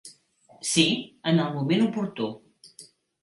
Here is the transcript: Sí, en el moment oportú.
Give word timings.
Sí, 0.69 0.85
en 1.33 1.41
el 1.45 1.53
moment 1.57 1.85
oportú. 1.89 2.31